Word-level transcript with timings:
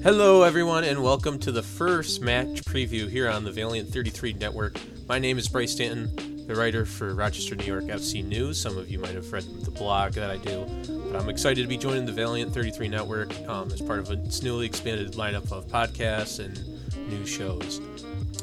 Hello, 0.00 0.44
everyone, 0.44 0.84
and 0.84 1.02
welcome 1.02 1.40
to 1.40 1.50
the 1.50 1.62
first 1.62 2.20
match 2.22 2.62
preview 2.62 3.10
here 3.10 3.28
on 3.28 3.42
the 3.42 3.50
Valiant 3.50 3.92
33 3.92 4.34
Network. 4.34 4.78
My 5.08 5.18
name 5.18 5.38
is 5.38 5.48
Bryce 5.48 5.72
Stanton, 5.72 6.46
the 6.46 6.54
writer 6.54 6.86
for 6.86 7.16
Rochester, 7.16 7.56
New 7.56 7.64
York 7.64 7.86
FC 7.86 8.24
News. 8.24 8.60
Some 8.60 8.78
of 8.78 8.88
you 8.88 9.00
might 9.00 9.16
have 9.16 9.32
read 9.32 9.42
the 9.64 9.72
blog 9.72 10.12
that 10.12 10.30
I 10.30 10.36
do, 10.36 10.64
but 11.10 11.20
I'm 11.20 11.28
excited 11.28 11.62
to 11.62 11.66
be 11.66 11.76
joining 11.76 12.06
the 12.06 12.12
Valiant 12.12 12.54
33 12.54 12.86
Network 12.86 13.36
um, 13.48 13.72
as 13.72 13.80
part 13.80 13.98
of 13.98 14.10
its 14.12 14.40
newly 14.40 14.66
expanded 14.66 15.14
lineup 15.14 15.50
of 15.50 15.66
podcasts 15.66 16.38
and 16.38 16.56
new 17.10 17.26
shows. 17.26 17.80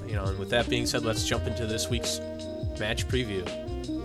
You 0.05 0.15
know, 0.15 0.25
and 0.25 0.37
with 0.37 0.49
that 0.49 0.69
being 0.69 0.85
said, 0.85 1.05
let's 1.05 1.25
jump 1.25 1.47
into 1.47 1.65
this 1.65 1.89
week's 1.89 2.19
match 2.77 3.07
preview. 3.07 3.45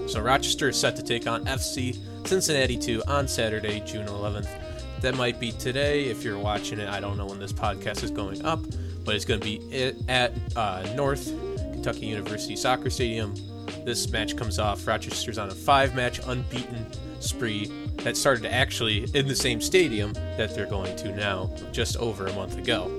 So 0.09 0.21
Rochester 0.21 0.69
is 0.69 0.77
set 0.79 0.95
to 0.97 1.03
take 1.03 1.27
on 1.27 1.47
FC 1.47 1.99
Cincinnati 2.29 2.79
2 2.79 3.03
on 3.09 3.27
Saturday, 3.27 3.81
June 3.81 4.07
11th. 4.07 4.70
That 5.01 5.17
might 5.17 5.41
be 5.41 5.51
today 5.53 6.05
if 6.05 6.23
you're 6.23 6.39
watching 6.39 6.79
it. 6.79 6.89
I 6.89 7.01
don't 7.01 7.17
know 7.17 7.25
when 7.25 7.39
this 7.39 7.55
podcast 7.55 8.05
is 8.05 8.11
going 8.11 8.45
up, 8.45 8.61
but 9.03 9.15
it's 9.15 9.25
going 9.25 9.41
to 9.41 9.45
be 9.45 9.95
at 10.09 10.33
uh, 10.57 10.87
North 10.95 11.33
Kentucky 11.73 12.07
University 12.07 12.55
Soccer 12.55 12.91
Stadium. 12.91 13.35
This 13.87 14.11
match 14.11 14.37
comes 14.37 14.59
off. 14.59 14.87
Rochester's 14.87 15.39
on 15.39 15.49
a 15.49 15.55
five 15.55 15.95
match 15.95 16.21
unbeaten 16.27 16.87
spree 17.21 17.73
that 18.03 18.15
started 18.15 18.45
actually 18.45 19.05
in 19.15 19.27
the 19.27 19.35
same 19.35 19.63
stadium 19.63 20.13
that 20.13 20.55
they're 20.55 20.67
going 20.67 20.95
to 20.97 21.15
now, 21.17 21.51
just 21.73 21.97
over 21.97 22.27
a 22.27 22.33
month 22.35 22.59
ago. 22.59 22.91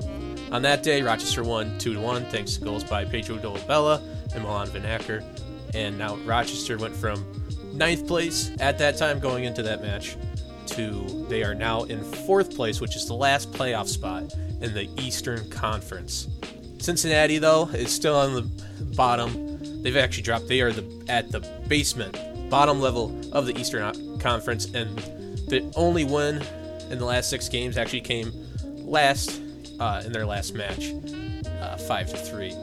On 0.52 0.64
that 0.64 0.82
day, 0.82 1.04
Rochester 1.04 1.44
won 1.44 1.78
2 1.78 2.00
1 2.00 2.26
thanks 2.26 2.56
to 2.58 2.64
goals 2.64 2.84
by 2.84 3.06
Pedro 3.06 3.38
Dolabella 3.38 4.02
and 4.34 4.44
Milan 4.44 4.68
Vinacker. 4.70 5.24
And 5.76 6.00
now 6.00 6.16
Rochester 6.18 6.80
went 6.80 6.96
from 6.96 7.24
ninth 7.74 8.08
place 8.08 8.52
at 8.60 8.80
that 8.80 8.98
time 8.98 9.20
going 9.20 9.44
into 9.44 9.62
that 9.64 9.84
match 9.84 10.18
to 10.68 11.26
they 11.30 11.44
are 11.44 11.56
now 11.56 11.84
in 11.84 12.04
fourth 12.04 12.56
place, 12.56 12.82
which 12.82 12.96
is 12.96 13.08
the 13.08 13.14
last 13.14 13.52
playoff 13.52 13.88
spot 13.88 14.34
in 14.62 14.74
the 14.74 14.90
Eastern 15.02 15.50
Conference. 15.50 16.28
Cincinnati, 16.80 17.38
though, 17.38 17.68
is 17.70 17.92
still 17.92 18.16
on 18.16 18.34
the 18.34 18.42
bottom. 18.96 19.82
They've 19.84 19.98
actually 19.98 20.24
dropped. 20.24 20.48
They 20.48 20.62
are 20.62 20.72
the 20.72 21.06
at 21.08 21.32
the 21.32 21.40
basement, 21.68 22.18
bottom 22.50 22.80
level 22.80 23.16
of 23.32 23.46
the 23.46 23.58
Eastern 23.58 24.20
Conference, 24.20 24.66
and 24.66 24.98
the 25.48 25.72
only 25.76 26.04
win 26.04 26.44
in 26.90 26.98
the 26.98 27.06
last 27.06 27.30
six 27.30 27.48
games 27.50 27.78
actually 27.78 28.02
came 28.02 28.32
last 28.64 29.42
uh, 29.80 30.04
in 30.06 30.12
their 30.12 30.26
last 30.26 30.54
match, 30.54 30.92
uh, 31.62 31.78
five 31.78 32.10
to 32.10 32.18
three. 32.18 32.56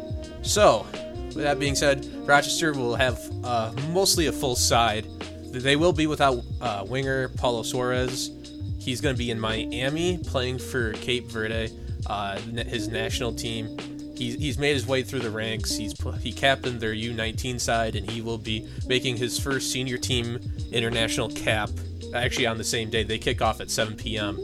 So, 0.43 0.87
with 1.27 1.37
that 1.37 1.59
being 1.59 1.75
said, 1.75 2.07
Rochester 2.27 2.73
will 2.73 2.95
have 2.95 3.21
uh, 3.45 3.73
mostly 3.91 4.27
a 4.27 4.33
full 4.33 4.57
side 4.57 5.07
they 5.53 5.77
will 5.77 5.93
be 5.93 6.07
without 6.07 6.43
uh, 6.61 6.85
winger 6.87 7.29
Paulo 7.31 7.63
Suarez. 7.63 8.31
He's 8.79 9.01
going 9.01 9.15
to 9.15 9.19
be 9.19 9.31
in 9.31 9.39
Miami 9.39 10.19
playing 10.19 10.59
for 10.59 10.93
Cape 10.95 11.27
Verde, 11.31 11.71
uh, 12.07 12.39
his 12.39 12.89
national 12.89 13.33
team. 13.35 13.77
He's, 14.17 14.35
he's 14.35 14.59
made 14.59 14.75
his 14.75 14.87
way 14.87 15.03
through 15.03 15.21
the 15.21 15.31
ranks. 15.31 15.77
He's 15.77 15.95
he 16.21 16.33
captained 16.33 16.81
their 16.81 16.95
U19 16.95 17.61
side, 17.61 17.95
and 17.95 18.11
he 18.11 18.21
will 18.21 18.39
be 18.39 18.67
making 18.87 19.17
his 19.17 19.39
first 19.39 19.71
senior 19.71 19.99
team 19.99 20.41
international 20.73 21.29
cap. 21.29 21.71
Actually, 22.15 22.47
on 22.47 22.59
the 22.59 22.65
same 22.65 22.91
day, 22.91 23.03
they 23.03 23.19
kick 23.19 23.43
off 23.43 23.61
at 23.61 23.71
7 23.71 23.95
p.m. 23.97 24.37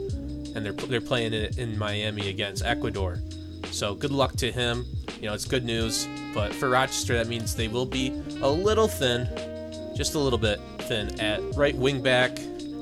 and 0.55 0.65
they're 0.65 0.73
they're 0.73 1.01
playing 1.01 1.33
in 1.33 1.77
Miami 1.77 2.29
against 2.29 2.63
Ecuador. 2.63 3.19
So 3.71 3.95
good 3.95 4.11
luck 4.11 4.35
to 4.37 4.51
him. 4.51 4.85
You 5.19 5.27
know, 5.27 5.33
it's 5.33 5.45
good 5.45 5.65
news. 5.65 6.07
But 6.33 6.53
for 6.53 6.69
Rochester, 6.69 7.15
that 7.15 7.27
means 7.27 7.55
they 7.55 7.67
will 7.67 7.85
be 7.85 8.09
a 8.41 8.49
little 8.49 8.87
thin, 8.87 9.27
just 9.95 10.15
a 10.15 10.19
little 10.19 10.39
bit 10.39 10.61
thin 10.85 11.19
at 11.19 11.41
right 11.55 11.75
wing 11.75 12.01
back. 12.01 12.35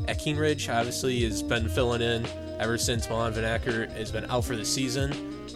Eckenridge 0.07 0.69
obviously 0.73 1.23
has 1.23 1.41
been 1.41 1.69
filling 1.69 2.01
in 2.01 2.25
ever 2.59 2.77
since 2.77 3.09
Milan 3.09 3.33
Vinacker 3.33 3.91
has 3.93 4.11
been 4.11 4.25
out 4.29 4.45
for 4.45 4.55
the 4.55 4.65
season. 4.65 5.11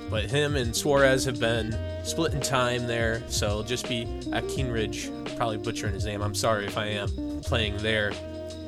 But 0.09 0.25
him 0.25 0.55
and 0.55 0.75
Suarez 0.75 1.25
have 1.25 1.39
been 1.39 1.77
splitting 2.03 2.39
time 2.39 2.87
there, 2.87 3.21
so 3.27 3.47
it'll 3.47 3.63
just 3.63 3.89
be 3.89 4.05
Eckenridge, 4.27 5.35
probably 5.35 5.57
butchering 5.57 5.93
his 5.93 6.05
name. 6.05 6.21
I'm 6.21 6.35
sorry 6.35 6.65
if 6.65 6.77
I 6.77 6.85
am 6.85 7.41
playing 7.41 7.77
there. 7.77 8.13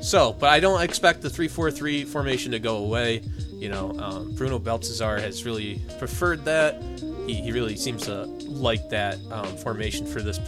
So, 0.02 0.34
but 0.34 0.50
I 0.50 0.60
don't 0.60 0.82
expect 0.82 1.22
the 1.22 1.30
3 1.30 1.48
4 1.48 1.70
3 1.70 2.04
formation 2.04 2.52
to 2.52 2.58
go 2.58 2.76
away. 2.76 3.22
You 3.52 3.68
know, 3.68 3.98
um, 3.98 4.34
Bruno 4.34 4.58
Baltazar 4.58 5.18
has 5.18 5.44
really 5.44 5.82
preferred 5.98 6.44
that. 6.46 6.82
He, 7.26 7.34
he 7.34 7.52
really 7.52 7.76
seems 7.76 8.02
to 8.04 8.24
like 8.46 8.88
that 8.90 9.18
um, 9.30 9.56
formation 9.58 10.06
for 10.06 10.20
this 10.20 10.38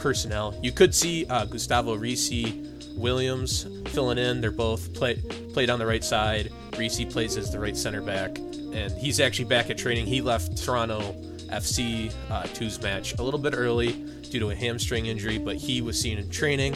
personnel. 0.00 0.58
You 0.62 0.72
could 0.72 0.94
see 0.94 1.26
uh, 1.26 1.44
Gustavo 1.44 1.96
Risi 1.96 2.96
Williams 2.96 3.66
filling 3.88 4.18
in. 4.18 4.40
They're 4.40 4.50
both 4.50 4.92
play, 4.94 5.16
played 5.52 5.70
on 5.70 5.78
the 5.78 5.86
right 5.86 6.04
side. 6.04 6.50
Risi 6.72 7.10
plays 7.10 7.36
as 7.36 7.52
the 7.52 7.58
right 7.58 7.76
center 7.76 8.00
back, 8.00 8.38
and 8.38 8.92
he's 8.92 9.20
actually 9.20 9.46
back 9.46 9.70
at 9.70 9.78
training. 9.78 10.06
He 10.06 10.20
left 10.20 10.62
Toronto 10.62 11.14
FC 11.48 12.12
uh, 12.30 12.44
Tuesday 12.44 12.84
match 12.84 13.18
a 13.18 13.22
little 13.22 13.40
bit 13.40 13.54
early 13.56 13.92
due 14.30 14.38
to 14.40 14.50
a 14.50 14.54
hamstring 14.54 15.06
injury, 15.06 15.38
but 15.38 15.56
he 15.56 15.82
was 15.82 16.00
seen 16.00 16.18
in 16.18 16.30
training. 16.30 16.74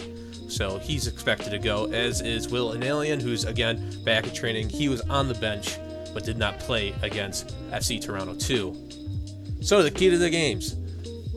So 0.48 0.78
he's 0.78 1.06
expected 1.06 1.50
to 1.50 1.58
go, 1.58 1.86
as 1.92 2.20
is 2.20 2.48
Will 2.48 2.72
Analian, 2.74 3.22
who's 3.22 3.44
again 3.44 4.02
back 4.04 4.26
at 4.26 4.34
training. 4.34 4.68
He 4.68 4.88
was 4.88 5.00
on 5.02 5.28
the 5.28 5.34
bench, 5.34 5.78
but 6.12 6.24
did 6.24 6.36
not 6.36 6.58
play 6.58 6.94
against 7.02 7.56
FC 7.70 8.00
Toronto 8.00 8.34
2. 8.34 9.62
So 9.62 9.82
the 9.82 9.90
key 9.90 10.10
to 10.10 10.18
the 10.18 10.30
games 10.30 10.76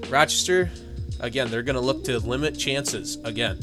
Rochester 0.10 0.70
again, 1.20 1.50
they're 1.50 1.64
going 1.64 1.76
to 1.76 1.82
look 1.82 2.04
to 2.06 2.20
limit 2.20 2.58
chances 2.58 3.18
again. 3.24 3.60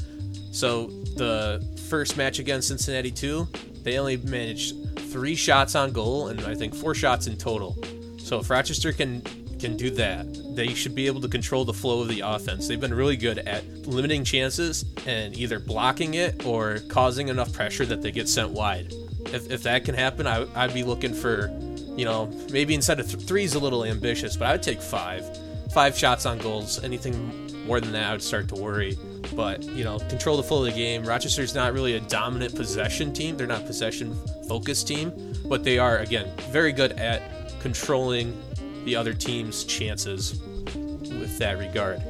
So 0.52 0.86
the 1.16 1.66
first 1.88 2.16
match 2.16 2.38
against 2.38 2.68
Cincinnati 2.68 3.10
2, 3.10 3.48
they 3.82 3.98
only 3.98 4.16
managed 4.18 4.98
three 5.10 5.34
shots 5.34 5.74
on 5.74 5.92
goal 5.92 6.28
and 6.28 6.40
I 6.42 6.54
think 6.54 6.74
four 6.74 6.94
shots 6.94 7.26
in 7.26 7.36
total. 7.36 7.76
So 8.18 8.38
if 8.38 8.50
Rochester 8.50 8.92
can 8.92 9.22
can 9.60 9.76
do 9.76 9.88
that, 9.90 10.26
they 10.54 10.74
should 10.74 10.94
be 10.94 11.06
able 11.06 11.20
to 11.22 11.28
control 11.28 11.64
the 11.64 11.72
flow 11.72 12.02
of 12.02 12.08
the 12.08 12.20
offense. 12.20 12.68
They've 12.68 12.80
been 12.80 12.92
really 12.92 13.16
good 13.16 13.38
at 13.38 13.64
limiting 13.86 14.22
chances 14.22 14.84
and 15.06 15.36
either 15.38 15.58
blocking 15.58 16.14
it 16.14 16.44
or 16.44 16.80
causing 16.88 17.28
enough 17.28 17.52
pressure 17.52 17.86
that 17.86 18.02
they 18.02 18.10
get 18.10 18.28
sent 18.28 18.50
wide. 18.50 18.92
If, 19.26 19.50
if 19.50 19.62
that 19.62 19.84
can 19.84 19.94
happen, 19.94 20.26
I, 20.26 20.46
I'd 20.54 20.74
be 20.74 20.84
looking 20.84 21.14
for, 21.14 21.48
you 21.96 22.04
know, 22.04 22.26
maybe 22.52 22.74
instead 22.74 23.00
of 23.00 23.10
th- 23.10 23.24
three 23.24 23.44
is 23.44 23.54
a 23.54 23.58
little 23.58 23.84
ambitious, 23.84 24.36
but 24.36 24.48
I 24.48 24.52
would 24.52 24.62
take 24.62 24.82
five. 24.82 25.24
Five 25.72 25.96
shots 25.96 26.26
on 26.26 26.38
goals. 26.38 26.82
Anything 26.84 27.43
more 27.66 27.80
than 27.80 27.92
that, 27.92 28.08
I 28.08 28.12
would 28.12 28.22
start 28.22 28.48
to 28.48 28.54
worry. 28.54 28.98
But, 29.34 29.62
you 29.62 29.84
know, 29.84 29.98
control 29.98 30.36
the 30.36 30.42
flow 30.42 30.64
of 30.64 30.72
the 30.72 30.78
game. 30.78 31.04
Rochester's 31.04 31.54
not 31.54 31.72
really 31.72 31.94
a 31.94 32.00
dominant 32.00 32.54
possession 32.54 33.12
team. 33.12 33.36
They're 33.36 33.46
not 33.46 33.66
possession 33.66 34.14
focused 34.48 34.86
team, 34.86 35.12
but 35.46 35.64
they 35.64 35.78
are, 35.78 35.98
again, 35.98 36.30
very 36.50 36.72
good 36.72 36.92
at 36.92 37.22
controlling 37.60 38.36
the 38.84 38.94
other 38.94 39.14
team's 39.14 39.64
chances 39.64 40.40
with 40.74 41.38
that 41.38 41.58
regard. 41.58 42.02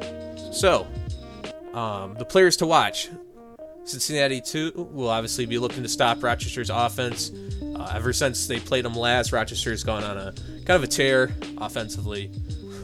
So, 0.52 0.86
um, 1.72 2.14
the 2.14 2.24
players 2.24 2.56
to 2.58 2.66
watch. 2.66 3.08
Cincinnati 3.84 4.40
too, 4.40 4.72
will 4.92 5.10
obviously 5.10 5.44
be 5.44 5.58
looking 5.58 5.82
to 5.82 5.88
stop 5.88 6.22
Rochester's 6.22 6.70
offense. 6.70 7.30
Uh, 7.76 7.92
ever 7.94 8.12
since 8.12 8.46
they 8.46 8.58
played 8.58 8.84
them 8.84 8.94
last, 8.94 9.30
Rochester's 9.30 9.84
gone 9.84 10.02
on 10.02 10.16
a 10.16 10.32
kind 10.64 10.70
of 10.70 10.82
a 10.82 10.86
tear 10.86 11.34
offensively 11.58 12.30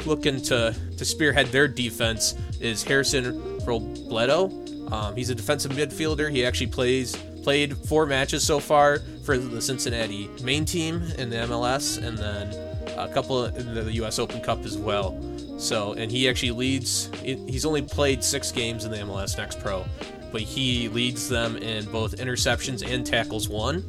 looking 0.06 0.40
to, 0.42 0.74
to 0.96 1.04
spearhead 1.04 1.46
their 1.48 1.68
defense 1.68 2.34
is 2.60 2.82
Harrison 2.82 3.40
Robledo. 3.60 4.92
Um, 4.92 5.16
he's 5.16 5.30
a 5.30 5.34
defensive 5.34 5.72
midfielder. 5.72 6.30
He 6.30 6.44
actually 6.44 6.68
plays 6.68 7.16
played 7.42 7.76
four 7.76 8.06
matches 8.06 8.44
so 8.44 8.60
far 8.60 8.98
for 9.24 9.38
the 9.38 9.62
Cincinnati 9.62 10.28
main 10.42 10.64
team 10.64 11.02
in 11.18 11.30
the 11.30 11.36
MLS, 11.36 12.02
and 12.02 12.18
then 12.18 12.52
a 12.98 13.08
couple 13.12 13.46
in 13.46 13.74
the 13.74 13.92
U.S. 13.94 14.18
Open 14.18 14.40
Cup 14.40 14.64
as 14.64 14.76
well. 14.76 15.18
So, 15.58 15.92
and 15.94 16.10
he 16.10 16.28
actually 16.28 16.52
leads. 16.52 17.10
He's 17.22 17.64
only 17.64 17.82
played 17.82 18.24
six 18.24 18.50
games 18.50 18.84
in 18.84 18.90
the 18.90 18.98
MLS 18.98 19.36
Next 19.36 19.60
Pro, 19.60 19.84
but 20.32 20.42
he 20.42 20.88
leads 20.88 21.28
them 21.28 21.56
in 21.56 21.84
both 21.90 22.16
interceptions 22.16 22.86
and 22.86 23.06
tackles 23.06 23.48
won. 23.48 23.84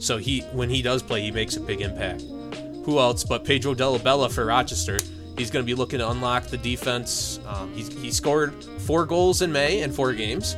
So 0.00 0.18
he, 0.18 0.40
when 0.52 0.70
he 0.70 0.82
does 0.82 1.02
play, 1.02 1.22
he 1.22 1.30
makes 1.30 1.56
a 1.56 1.60
big 1.60 1.80
impact. 1.80 2.22
Who 2.84 2.98
else 2.98 3.24
but 3.24 3.44
Pedro 3.44 3.74
Bella 3.74 4.28
for 4.28 4.46
Rochester? 4.46 4.98
He's 5.38 5.52
going 5.52 5.64
to 5.64 5.66
be 5.66 5.74
looking 5.74 6.00
to 6.00 6.10
unlock 6.10 6.48
the 6.48 6.58
defense. 6.58 7.38
Um, 7.46 7.72
he 7.72 8.10
scored 8.10 8.52
four 8.80 9.06
goals 9.06 9.40
in 9.40 9.52
May 9.52 9.82
in 9.82 9.92
four 9.92 10.12
games. 10.12 10.56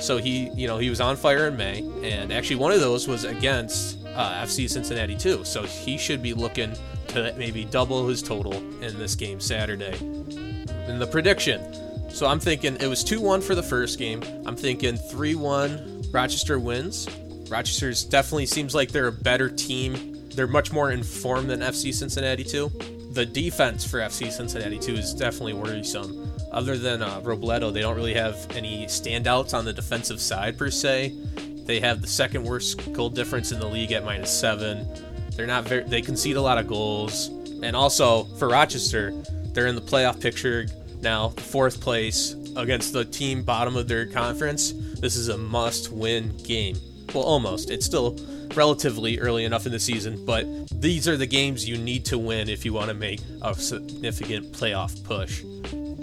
So 0.00 0.16
he, 0.16 0.48
you 0.50 0.66
know, 0.66 0.78
he 0.78 0.88
was 0.90 1.00
on 1.00 1.16
fire 1.16 1.48
in 1.48 1.56
May, 1.56 1.80
and 2.02 2.32
actually 2.32 2.56
one 2.56 2.72
of 2.72 2.80
those 2.80 3.06
was 3.06 3.24
against 3.24 3.98
uh, 4.14 4.42
FC 4.42 4.70
Cincinnati 4.70 5.16
too. 5.16 5.44
So 5.44 5.64
he 5.64 5.98
should 5.98 6.22
be 6.22 6.34
looking 6.34 6.72
to 7.08 7.34
maybe 7.36 7.64
double 7.64 8.06
his 8.08 8.22
total 8.22 8.54
in 8.54 8.98
this 8.98 9.14
game 9.14 9.40
Saturday. 9.40 9.96
And 9.98 11.00
the 11.00 11.06
prediction. 11.06 11.60
So 12.10 12.26
I'm 12.26 12.40
thinking 12.40 12.76
it 12.76 12.86
was 12.86 13.04
2-1 13.04 13.42
for 13.42 13.54
the 13.54 13.62
first 13.62 13.98
game. 13.98 14.22
I'm 14.46 14.56
thinking 14.56 14.94
3-1 14.94 16.12
Rochester 16.12 16.58
wins. 16.58 17.08
Rochester's 17.48 18.04
definitely 18.04 18.46
seems 18.46 18.74
like 18.74 18.92
they're 18.92 19.08
a 19.08 19.12
better 19.12 19.48
team. 19.48 20.28
They're 20.30 20.46
much 20.46 20.72
more 20.72 20.90
informed 20.90 21.50
than 21.50 21.60
FC 21.60 21.92
Cincinnati 21.92 22.44
too 22.44 22.70
the 23.12 23.26
defense 23.26 23.84
for 23.84 23.98
FC 23.98 24.30
Cincinnati 24.30 24.78
too 24.78 24.94
is 24.94 25.14
definitely 25.14 25.54
worrisome. 25.54 26.30
Other 26.50 26.76
than 26.76 27.02
uh, 27.02 27.20
Robledo, 27.20 27.72
they 27.72 27.80
don't 27.80 27.96
really 27.96 28.14
have 28.14 28.46
any 28.50 28.86
standouts 28.86 29.54
on 29.54 29.64
the 29.64 29.72
defensive 29.72 30.20
side 30.20 30.58
per 30.58 30.70
se. 30.70 31.14
They 31.64 31.80
have 31.80 32.00
the 32.00 32.08
second 32.08 32.44
worst 32.44 32.92
goal 32.92 33.08
difference 33.08 33.52
in 33.52 33.60
the 33.60 33.66
league 33.66 33.92
at 33.92 34.04
minus 34.04 34.36
seven. 34.36 34.86
They're 35.36 35.46
not 35.46 35.64
very. 35.64 35.84
They 35.84 36.02
concede 36.02 36.36
a 36.36 36.42
lot 36.42 36.58
of 36.58 36.66
goals, 36.66 37.28
and 37.62 37.74
also 37.74 38.24
for 38.38 38.48
Rochester, 38.48 39.12
they're 39.52 39.66
in 39.66 39.74
the 39.74 39.80
playoff 39.80 40.20
picture 40.20 40.66
now, 41.02 41.30
fourth 41.30 41.80
place 41.80 42.36
against 42.56 42.92
the 42.92 43.04
team 43.04 43.42
bottom 43.42 43.76
of 43.76 43.88
their 43.88 44.06
conference. 44.06 44.72
This 44.72 45.16
is 45.16 45.28
a 45.28 45.36
must-win 45.36 46.36
game. 46.38 46.76
Well, 47.12 47.24
almost. 47.24 47.70
It's 47.70 47.84
still 47.84 48.16
relatively 48.56 49.18
early 49.18 49.44
enough 49.44 49.66
in 49.66 49.72
the 49.72 49.78
season, 49.78 50.24
but 50.24 50.46
these 50.70 51.08
are 51.08 51.16
the 51.16 51.26
games 51.26 51.68
you 51.68 51.78
need 51.78 52.04
to 52.06 52.18
win 52.18 52.48
if 52.48 52.64
you 52.64 52.72
want 52.72 52.88
to 52.88 52.94
make 52.94 53.20
a 53.42 53.54
significant 53.54 54.52
playoff 54.52 55.02
push. 55.04 55.42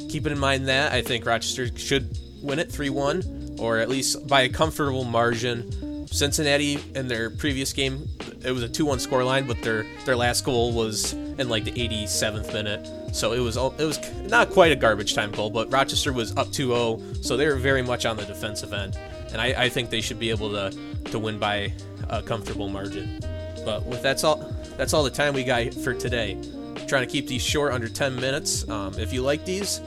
Keeping 0.10 0.32
in 0.32 0.40
mind 0.40 0.68
that, 0.68 0.92
I 0.92 1.02
think 1.02 1.26
Rochester 1.26 1.76
should 1.78 2.18
win 2.42 2.60
it 2.60 2.72
3 2.72 2.90
1, 2.90 3.58
or 3.60 3.78
at 3.78 3.90
least 3.90 4.28
by 4.28 4.42
a 4.42 4.50
comfortable 4.50 5.04
margin. 5.04 6.08
Cincinnati 6.08 6.80
in 6.96 7.08
their 7.08 7.30
previous 7.30 7.72
game, 7.72 8.08
it 8.44 8.52
was 8.52 8.64
a 8.64 8.70
2 8.70 8.86
1 8.86 8.98
scoreline, 8.98 9.48
but 9.48 9.62
their, 9.62 9.86
their 10.06 10.16
last 10.16 10.44
goal 10.44 10.72
was 10.74 11.14
in 11.14 11.50
like 11.50 11.64
the 11.64 11.72
87th 11.72 12.52
minute. 12.54 12.88
So 13.16 13.34
it 13.34 13.40
was 13.40 13.58
it 13.58 13.86
was 13.86 14.00
not 14.24 14.50
quite 14.52 14.72
a 14.72 14.76
garbage 14.76 15.16
time 15.16 15.32
goal, 15.32 15.50
but 15.50 15.72
Rochester 15.72 16.14
was 16.14 16.36
up 16.38 16.48
2-0, 16.48 17.24
so 17.24 17.38
they 17.38 17.48
were 17.48 17.56
very 17.56 17.82
much 17.82 18.06
on 18.06 18.18
the 18.18 18.26
defensive 18.26 18.74
end, 18.74 18.98
and 19.32 19.42
I, 19.42 19.66
I 19.66 19.70
think 19.70 19.90
they 19.90 20.02
should 20.02 20.20
be 20.20 20.30
able 20.30 20.52
to 20.52 20.78
to 21.06 21.20
win 21.20 21.40
by 21.40 21.74
a 22.10 22.22
comfortable 22.22 22.70
margin. 22.70 23.20
But 23.66 23.86
with 23.86 24.02
that's 24.02 24.24
all 24.24 24.38
that's 24.78 24.94
all 24.94 25.04
the 25.04 25.10
time 25.10 25.34
we 25.34 25.44
got 25.44 25.74
for 25.74 25.94
today. 25.94 26.38
trying 26.88 27.06
to 27.06 27.12
keep 27.12 27.28
these 27.28 27.44
short, 27.44 27.72
under 27.74 27.88
10 27.90 28.16
minutes. 28.16 28.68
Um, 28.68 28.98
if 28.98 29.14
you 29.14 29.22
like 29.22 29.46
these, 29.46 29.80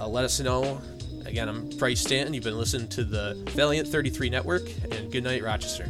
uh, 0.00 0.06
let 0.06 0.24
us 0.24 0.38
know. 0.40 0.80
Again, 1.24 1.48
I'm 1.48 1.68
Bryce 1.70 2.00
Stanton. 2.00 2.34
You've 2.34 2.44
been 2.44 2.58
listening 2.58 2.88
to 2.88 3.04
the 3.04 3.34
Valiant 3.50 3.88
33 3.88 4.30
Network, 4.30 4.62
and 4.92 5.10
good 5.10 5.24
night, 5.24 5.42
Rochester. 5.42 5.88